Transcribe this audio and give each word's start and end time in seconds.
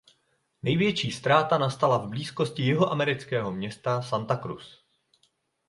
Největší 0.63 1.11
ztráta 1.11 1.57
nastala 1.57 1.97
v 1.97 2.09
blízkosti 2.09 2.61
jihoamerického 2.61 3.51
města 3.51 4.01
Santa 4.01 4.37
Cruz. 4.37 4.85